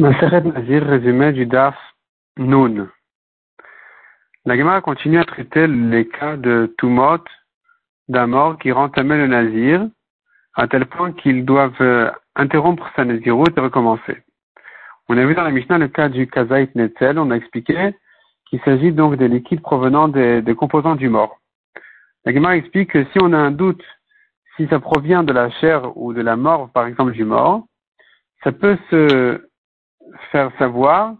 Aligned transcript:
Maseret 0.00 0.42
Nazir, 0.42 0.86
résumé 0.86 1.32
du 1.32 1.44
DAF 1.44 1.74
Nun. 2.36 2.88
La 4.44 4.56
Gemara 4.56 4.80
continue 4.80 5.18
à 5.18 5.24
traiter 5.24 5.66
les 5.66 6.06
cas 6.06 6.36
de 6.36 6.72
Tumot, 6.78 7.18
d'un 8.06 8.28
mort 8.28 8.58
qui 8.60 8.70
rend 8.70 8.92
le 8.94 9.26
Nazir, 9.26 9.88
à 10.54 10.68
tel 10.68 10.86
point 10.86 11.10
qu'ils 11.10 11.44
doivent 11.44 11.80
euh, 11.80 12.12
interrompre 12.36 12.88
sa 12.94 13.04
Naziroute 13.04 13.58
et 13.58 13.60
recommencer. 13.60 14.22
On 15.08 15.18
a 15.18 15.26
vu 15.26 15.34
dans 15.34 15.42
la 15.42 15.50
Mishnah 15.50 15.78
le 15.78 15.88
cas 15.88 16.08
du 16.08 16.28
Kazait 16.28 16.70
Netzel, 16.76 17.18
on 17.18 17.32
a 17.32 17.36
expliqué 17.36 17.92
qu'il 18.48 18.60
s'agit 18.60 18.92
donc 18.92 19.16
des 19.16 19.26
liquides 19.26 19.62
provenant 19.62 20.06
des, 20.06 20.54
composants 20.56 20.94
du 20.94 21.08
mort. 21.08 21.40
La 22.24 22.32
Gemara 22.32 22.56
explique 22.56 22.92
que 22.92 23.02
si 23.06 23.18
on 23.20 23.32
a 23.32 23.38
un 23.38 23.50
doute 23.50 23.82
si 24.56 24.68
ça 24.68 24.78
provient 24.78 25.24
de 25.24 25.32
la 25.32 25.50
chair 25.50 25.96
ou 25.96 26.12
de 26.12 26.22
la 26.22 26.36
mort, 26.36 26.70
par 26.70 26.86
exemple, 26.86 27.12
du 27.12 27.24
mort, 27.24 27.64
ça 28.44 28.52
peut 28.52 28.78
se 28.90 29.47
faire 30.30 30.50
savoir 30.58 31.14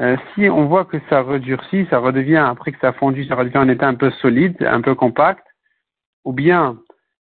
euh, 0.00 0.16
si 0.34 0.48
on 0.48 0.66
voit 0.66 0.84
que 0.84 0.98
ça 1.10 1.22
redurcit, 1.22 1.86
ça 1.90 1.98
redevient, 1.98 2.36
après 2.36 2.70
que 2.70 2.78
ça 2.78 2.88
a 2.88 2.92
fondu, 2.92 3.24
ça 3.24 3.34
redevient 3.34 3.58
en 3.58 3.68
état 3.68 3.88
un 3.88 3.94
peu 3.94 4.10
solide, 4.10 4.56
un 4.62 4.80
peu 4.80 4.94
compact, 4.94 5.44
ou 6.24 6.32
bien 6.32 6.78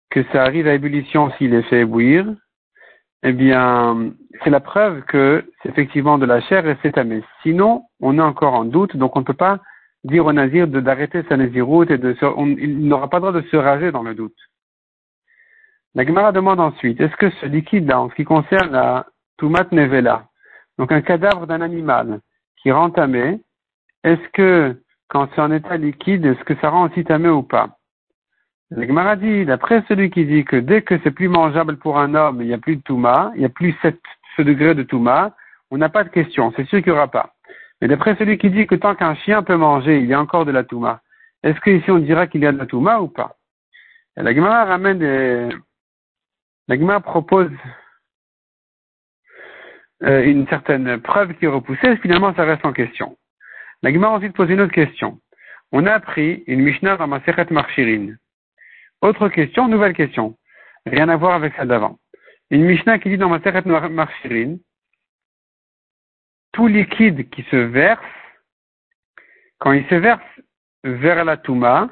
que 0.09 0.23
ça 0.31 0.43
arrive 0.43 0.67
à 0.67 0.73
ébullition 0.73 1.31
s'il 1.31 1.53
est 1.53 1.63
fait 1.63 1.81
ébouillir, 1.81 2.25
eh 3.23 3.33
bien, 3.33 4.13
c'est 4.43 4.49
la 4.49 4.61
preuve 4.61 5.03
que 5.03 5.45
c'est 5.61 5.69
effectivement 5.69 6.17
de 6.17 6.25
la 6.25 6.41
chair 6.41 6.65
et 6.67 6.77
c'est 6.81 6.93
tamé. 6.93 7.23
Sinon, 7.43 7.83
on 7.99 8.17
est 8.17 8.21
encore 8.21 8.53
en 8.53 8.65
doute, 8.65 8.95
donc 8.95 9.15
on 9.15 9.19
ne 9.19 9.25
peut 9.25 9.33
pas 9.33 9.59
dire 10.03 10.25
au 10.25 10.33
nazir 10.33 10.67
d'arrêter 10.67 11.23
sa 11.29 11.37
naziroute 11.37 11.91
et 11.91 11.97
de 11.97 12.13
se, 12.13 12.25
il 12.59 12.87
n'aura 12.87 13.09
pas 13.09 13.17
le 13.17 13.21
droit 13.21 13.41
de 13.41 13.47
se 13.47 13.57
rager 13.57 13.91
dans 13.91 14.01
le 14.01 14.15
doute. 14.15 14.37
La 15.93 16.05
Gemara 16.05 16.31
demande 16.31 16.59
ensuite, 16.61 17.01
est-ce 17.01 17.15
que 17.17 17.29
ce 17.29 17.45
liquide-là, 17.45 17.99
en 17.99 18.09
ce 18.09 18.15
qui 18.15 18.23
concerne 18.23 18.71
la 18.71 19.05
Tumat 19.37 19.67
Nevela, 19.71 20.30
donc 20.77 20.91
un 20.91 21.01
cadavre 21.01 21.47
d'un 21.47 21.61
animal 21.61 22.19
qui 22.57 22.71
rend 22.71 22.89
tamé, 22.89 23.41
est-ce 24.03 24.29
que 24.33 24.81
quand 25.09 25.29
c'est 25.33 25.41
en 25.41 25.51
état 25.51 25.77
liquide, 25.77 26.25
est-ce 26.25 26.43
que 26.43 26.55
ça 26.61 26.69
rend 26.69 26.87
aussi 26.87 27.03
tamé 27.03 27.29
ou 27.29 27.43
pas? 27.43 27.77
Le 28.69 29.15
dit, 29.17 29.45
d'après 29.45 29.83
celui 29.89 30.09
qui 30.09 30.25
dit 30.25 30.45
que 30.45 30.55
dès 30.55 30.81
que 30.81 30.97
c'est 31.03 31.11
plus 31.11 31.27
mangeable 31.27 31.77
pour 31.77 31.99
un 31.99 32.15
homme, 32.15 32.41
il 32.41 32.47
n'y 32.47 32.53
a 32.53 32.57
plus 32.57 32.77
de 32.77 32.81
Touma, 32.81 33.31
il 33.35 33.39
n'y 33.39 33.45
a 33.45 33.49
plus 33.49 33.75
ce 34.37 34.41
degré 34.41 34.73
de 34.73 34.83
Touma, 34.83 35.35
on 35.71 35.77
n'a 35.77 35.89
pas 35.89 36.05
de 36.05 36.09
question, 36.09 36.53
c'est 36.55 36.65
sûr 36.67 36.81
qu'il 36.81 36.93
n'y 36.93 36.97
aura 36.97 37.09
pas. 37.09 37.33
Mais 37.81 37.89
d'après 37.89 38.15
celui 38.15 38.37
qui 38.37 38.49
dit 38.49 38.67
que 38.67 38.75
tant 38.75 38.95
qu'un 38.95 39.15
chien 39.15 39.43
peut 39.43 39.57
manger, 39.57 39.99
il 39.99 40.05
y 40.05 40.13
a 40.13 40.21
encore 40.21 40.45
de 40.45 40.51
la 40.51 40.63
Touma, 40.63 41.01
est-ce 41.43 41.59
qu'ici 41.59 41.91
on 41.91 41.99
dira 41.99 42.27
qu'il 42.27 42.41
y 42.41 42.45
a 42.45 42.53
de 42.53 42.59
la 42.59 42.65
Touma 42.65 43.01
ou 43.01 43.09
pas? 43.09 43.35
La 44.15 44.33
Gemara 44.33 44.63
ramène 44.63 44.99
des... 44.99 45.49
La 46.69 46.77
Gemara 46.77 47.01
propose 47.01 47.51
euh, 50.03 50.23
une 50.23 50.47
certaine 50.47 50.99
preuve 51.01 51.33
qui 51.35 51.45
est 51.45 51.49
repoussée, 51.49 51.97
finalement 51.97 52.33
ça 52.35 52.43
reste 52.43 52.65
en 52.65 52.73
question. 52.73 53.17
La 53.83 53.91
Gemara 53.91 54.13
ensuite 54.13 54.35
pose 54.35 54.49
une 54.49 54.61
autre 54.61 54.73
question. 54.73 55.19
On 55.71 55.85
a 55.85 55.93
appris 55.93 56.43
une 56.47 56.61
Mishnah 56.61 56.97
dans 56.97 57.07
Masechet 57.07 57.47
Marchirin. 57.51 58.15
Autre 59.01 59.29
question, 59.29 59.67
nouvelle 59.67 59.93
question. 59.93 60.37
Rien 60.85 61.09
à 61.09 61.17
voir 61.17 61.35
avec 61.35 61.53
celle 61.55 61.67
d'avant. 61.67 61.97
Une 62.49 62.65
Mishnah 62.65 62.99
qui 62.99 63.09
dit 63.09 63.17
dans 63.17 63.29
Masechet 63.29 63.61
Marchirin, 63.65 64.57
tout 66.51 66.67
liquide 66.67 67.29
qui 67.29 67.43
se 67.43 67.55
verse, 67.55 68.03
quand 69.59 69.71
il 69.71 69.87
se 69.87 69.95
verse 69.95 70.21
vers 70.83 71.23
la 71.23 71.37
Touma, 71.37 71.89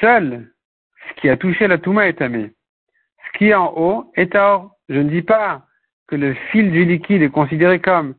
seul 0.00 0.50
ce 1.08 1.20
qui 1.20 1.28
a 1.28 1.36
touché 1.36 1.66
la 1.66 1.78
Touma 1.78 2.08
est 2.08 2.22
amé. 2.22 2.52
Ce 3.26 3.38
qui 3.38 3.48
est 3.48 3.54
en 3.54 3.72
haut 3.76 4.12
est 4.14 4.34
or. 4.34 4.74
Je 4.88 4.98
ne 4.98 5.10
dis 5.10 5.22
pas 5.22 5.67
que 6.08 6.16
le 6.16 6.34
fil 6.50 6.72
du 6.72 6.84
liquide 6.84 7.22
est 7.22 7.30
considéré 7.30 7.80
comme 7.80 8.14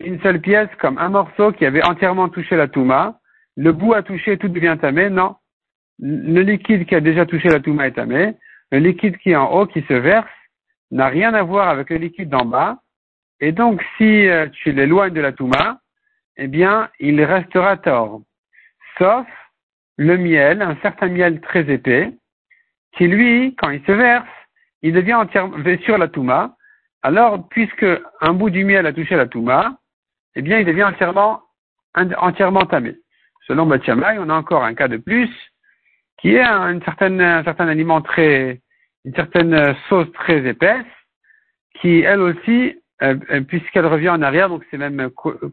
une 0.00 0.20
seule 0.22 0.40
pièce, 0.40 0.68
comme 0.80 0.98
un 0.98 1.08
morceau 1.08 1.52
qui 1.52 1.66
avait 1.66 1.84
entièrement 1.84 2.28
touché 2.28 2.56
la 2.56 2.68
touma, 2.68 3.18
le 3.56 3.72
bout 3.72 3.94
a 3.94 4.02
touché, 4.02 4.38
tout 4.38 4.48
devient 4.48 4.76
tamé, 4.80 5.10
non. 5.10 5.36
Le 5.98 6.42
liquide 6.42 6.86
qui 6.86 6.94
a 6.94 7.00
déjà 7.00 7.26
touché 7.26 7.48
la 7.48 7.60
touma 7.60 7.86
est 7.86 7.92
tamé, 7.92 8.34
le 8.70 8.78
liquide 8.78 9.16
qui 9.18 9.30
est 9.30 9.36
en 9.36 9.50
haut, 9.50 9.66
qui 9.66 9.82
se 9.82 9.94
verse, 9.94 10.28
n'a 10.90 11.08
rien 11.08 11.34
à 11.34 11.42
voir 11.42 11.68
avec 11.68 11.90
le 11.90 11.96
liquide 11.96 12.28
d'en 12.28 12.44
bas, 12.44 12.78
et 13.40 13.52
donc 13.52 13.82
si 13.96 14.28
euh, 14.28 14.46
tu 14.48 14.72
l'éloignes 14.72 15.12
de 15.12 15.20
la 15.20 15.32
touma, 15.32 15.80
eh 16.36 16.48
bien, 16.48 16.90
il 17.00 17.22
restera 17.22 17.76
tort. 17.76 18.20
Sauf 18.98 19.26
le 19.96 20.16
miel, 20.18 20.62
un 20.62 20.76
certain 20.82 21.08
miel 21.08 21.40
très 21.40 21.70
épais, 21.70 22.12
qui 22.92 23.08
lui, 23.08 23.54
quand 23.56 23.70
il 23.70 23.82
se 23.84 23.92
verse, 23.92 24.28
il 24.82 24.92
devient 24.92 25.14
entièrement 25.14 25.56
sur 25.84 25.98
la 25.98 26.08
touma, 26.08 26.55
alors, 27.06 27.48
puisque 27.48 27.86
un 28.20 28.32
bout 28.32 28.50
du 28.50 28.64
miel 28.64 28.84
a 28.84 28.92
touché 28.92 29.14
la 29.14 29.28
touma, 29.28 29.78
eh 30.34 30.42
bien, 30.42 30.58
il 30.58 30.66
devient 30.66 30.82
entièrement, 30.82 31.40
entièrement 31.94 32.62
tamé. 32.62 32.96
Selon 33.46 33.64
Batiamai, 33.64 34.18
on 34.18 34.28
a 34.28 34.34
encore 34.34 34.64
un 34.64 34.74
cas 34.74 34.88
de 34.88 34.96
plus, 34.96 35.30
qui 36.18 36.34
est 36.34 36.42
une 36.42 36.82
certaine, 36.82 37.20
un 37.20 37.44
certain 37.44 37.68
aliment 37.68 38.00
très, 38.00 38.60
une 39.04 39.14
certaine 39.14 39.76
sauce 39.88 40.10
très 40.14 40.44
épaisse, 40.48 40.84
qui, 41.80 42.00
elle 42.00 42.22
aussi, 42.22 42.76
euh, 43.02 43.14
euh, 43.30 43.40
puisqu'elle 43.42 43.86
revient 43.86 44.08
en 44.08 44.22
arrière, 44.22 44.48
donc 44.48 44.64
c'est 44.72 44.76
même 44.76 45.08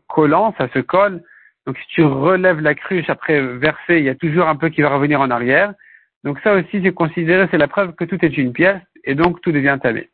collant, 0.07 0.55
ça 0.57 0.67
se 0.69 0.79
colle. 0.79 1.21
Donc, 1.67 1.77
si 1.77 1.87
tu 1.89 2.03
relèves 2.03 2.61
la 2.61 2.73
cruche 2.73 3.11
après 3.11 3.39
verser, 3.39 3.99
il 3.99 4.05
y 4.05 4.09
a 4.09 4.15
toujours 4.15 4.47
un 4.47 4.55
peu 4.55 4.69
qui 4.69 4.81
va 4.81 4.89
revenir 4.89 5.21
en 5.21 5.29
arrière. 5.29 5.75
Donc, 6.23 6.39
ça 6.39 6.55
aussi, 6.55 6.81
c'est 6.81 6.95
considéré, 6.95 7.47
c'est 7.51 7.59
la 7.59 7.67
preuve 7.67 7.93
que 7.93 8.05
tout 8.05 8.17
est 8.25 8.37
une 8.39 8.53
pièce, 8.53 8.81
et 9.03 9.13
donc 9.13 9.39
tout 9.41 9.51
devient 9.51 9.77
tamé. 9.79 10.09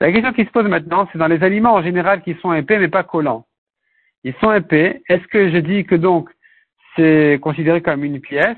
La 0.00 0.12
question 0.12 0.32
qui 0.32 0.44
se 0.44 0.50
pose 0.50 0.68
maintenant, 0.68 1.08
c'est 1.10 1.18
dans 1.18 1.26
les 1.26 1.42
aliments 1.42 1.74
en 1.74 1.82
général 1.82 2.22
qui 2.22 2.34
sont 2.34 2.52
épais 2.52 2.78
mais 2.78 2.88
pas 2.88 3.02
collants. 3.02 3.46
Ils 4.24 4.34
sont 4.40 4.52
épais. 4.52 5.02
Est-ce 5.08 5.26
que 5.28 5.50
je 5.50 5.58
dis 5.58 5.84
que 5.84 5.94
donc 5.94 6.30
c'est 6.96 7.38
considéré 7.42 7.82
comme 7.82 8.04
une 8.04 8.20
pièce, 8.20 8.56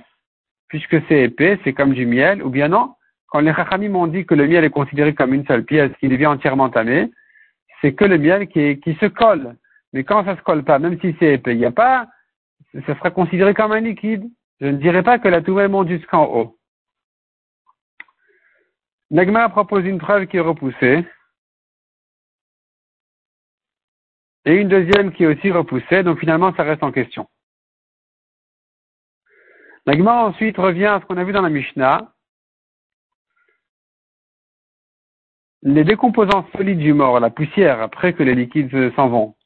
puisque 0.68 0.96
c'est 1.08 1.24
épais, 1.24 1.58
c'est 1.64 1.72
comme 1.72 1.92
du 1.92 2.06
miel, 2.06 2.42
ou 2.42 2.50
bien 2.50 2.68
non? 2.68 2.94
Quand 3.28 3.40
les 3.40 3.52
Chachamim 3.52 3.90
m'ont 3.90 4.06
dit 4.06 4.24
que 4.24 4.34
le 4.34 4.46
miel 4.46 4.64
est 4.64 4.70
considéré 4.70 5.14
comme 5.14 5.34
une 5.34 5.46
seule 5.46 5.64
pièce 5.64 5.92
qui 6.00 6.08
devient 6.08 6.26
entièrement 6.26 6.70
tamé, 6.70 7.10
c'est 7.80 7.92
que 7.92 8.04
le 8.04 8.18
miel 8.18 8.48
qui, 8.48 8.96
se 9.00 9.06
colle. 9.06 9.56
Mais 9.92 10.04
quand 10.04 10.24
ça 10.24 10.36
se 10.36 10.42
colle 10.42 10.64
pas, 10.64 10.78
même 10.78 10.98
si 11.00 11.14
c'est 11.18 11.34
épais, 11.34 11.52
il 11.52 11.58
n'y 11.58 11.66
a 11.66 11.70
pas, 11.70 12.08
ça 12.86 12.96
sera 12.96 13.10
considéré 13.10 13.54
comme 13.54 13.72
un 13.72 13.80
liquide. 13.80 14.24
Je 14.60 14.66
ne 14.66 14.78
dirais 14.78 15.02
pas 15.02 15.18
que 15.18 15.28
la 15.28 15.42
tourelle 15.42 15.70
monte 15.70 15.88
jusqu'en 15.88 16.24
haut. 16.24 16.56
Nagma 19.10 19.48
propose 19.48 19.84
une 19.84 19.98
preuve 19.98 20.26
qui 20.26 20.36
est 20.36 20.40
repoussée. 20.40 21.04
Et 24.48 24.54
une 24.54 24.68
deuxième 24.68 25.12
qui 25.12 25.24
est 25.24 25.26
aussi 25.26 25.50
repoussée, 25.50 26.02
donc 26.02 26.18
finalement 26.20 26.54
ça 26.54 26.62
reste 26.62 26.82
en 26.82 26.90
question. 26.90 27.28
L'agma 29.84 30.24
ensuite 30.24 30.56
revient 30.56 30.86
à 30.86 31.00
ce 31.00 31.04
qu'on 31.04 31.18
a 31.18 31.24
vu 31.24 31.32
dans 31.32 31.42
la 31.42 31.50
Mishnah. 31.50 32.14
Les 35.62 35.84
décomposants 35.84 36.48
solides 36.56 36.78
du 36.78 36.94
mort, 36.94 37.20
la 37.20 37.28
poussière, 37.28 37.82
après 37.82 38.14
que 38.14 38.22
les 38.22 38.34
liquides 38.34 38.94
s'en 38.94 39.08
vont. 39.08 39.36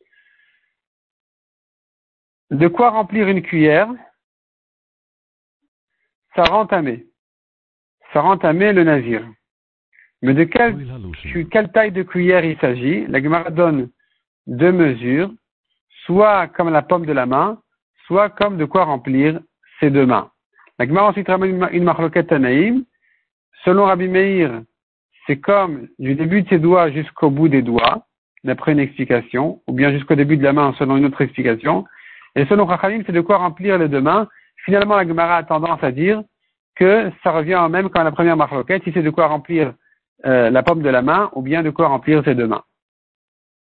De 2.50 2.68
quoi 2.68 2.90
remplir 2.90 3.26
une 3.26 3.42
cuillère? 3.42 3.88
Ça 6.36 6.44
rend 6.44 6.66
tamé. 6.66 7.06
Ça 8.12 8.20
rend 8.20 8.38
tamé 8.38 8.72
le 8.72 8.84
navire. 8.84 9.26
Mais 10.20 10.34
de 10.34 10.44
quelle, 10.44 11.72
taille 11.72 11.90
de 11.90 12.04
cuillère 12.04 12.44
il 12.44 12.56
s'agit? 12.60 13.06
La 13.06 13.20
Gemara 13.20 13.50
donne 13.50 13.90
deux 14.46 14.72
mesures, 14.72 15.30
soit 16.04 16.48
comme 16.48 16.70
la 16.70 16.82
pomme 16.82 17.06
de 17.06 17.12
la 17.12 17.26
main, 17.26 17.58
soit 18.06 18.30
comme 18.30 18.56
de 18.56 18.64
quoi 18.64 18.84
remplir 18.84 19.40
ses 19.80 19.90
deux 19.90 20.06
mains. 20.06 20.30
La 20.78 20.86
Gemara 20.86 21.08
ensuite 21.10 21.28
ramène 21.28 21.68
une 21.72 21.84
marloquette 21.84 22.28
Tanaïm. 22.28 22.84
Selon 23.64 23.84
Rabbi 23.84 24.08
Meir, 24.08 24.62
c'est 25.26 25.38
comme 25.38 25.88
du 25.98 26.14
début 26.14 26.42
de 26.42 26.48
ses 26.48 26.58
doigts 26.58 26.90
jusqu'au 26.90 27.30
bout 27.30 27.48
des 27.48 27.62
doigts, 27.62 28.06
d'après 28.44 28.72
une 28.72 28.80
explication, 28.80 29.60
ou 29.66 29.72
bien 29.72 29.92
jusqu'au 29.92 30.16
début 30.16 30.36
de 30.36 30.42
la 30.42 30.52
main 30.52 30.74
selon 30.78 30.96
une 30.96 31.04
autre 31.04 31.20
explication. 31.20 31.84
Et 32.34 32.44
selon 32.46 32.64
Rachamim, 32.64 33.02
c'est 33.06 33.12
de 33.12 33.20
quoi 33.20 33.36
remplir 33.36 33.78
les 33.78 33.88
deux 33.88 34.00
mains. 34.00 34.26
Finalement, 34.64 34.96
la 34.96 35.06
Gemara 35.06 35.36
a 35.36 35.42
tendance 35.44 35.82
à 35.84 35.92
dire 35.92 36.22
que 36.74 37.10
ça 37.22 37.30
revient 37.30 37.60
au 37.64 37.68
même 37.68 37.90
qu'en 37.90 38.02
la 38.02 38.12
première 38.12 38.36
marloquette, 38.36 38.82
si 38.84 38.92
c'est 38.92 39.02
de 39.02 39.10
quoi 39.10 39.26
remplir 39.26 39.74
euh, 40.24 40.50
la 40.50 40.62
pomme 40.62 40.82
de 40.82 40.88
la 40.88 41.02
main, 41.02 41.30
ou 41.34 41.42
bien 41.42 41.62
de 41.62 41.70
quoi 41.70 41.88
remplir 41.88 42.24
ses 42.24 42.34
deux 42.34 42.46
mains. 42.46 42.62